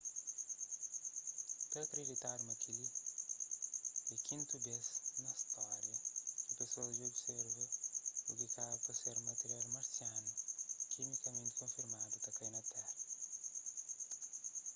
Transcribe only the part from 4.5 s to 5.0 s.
bês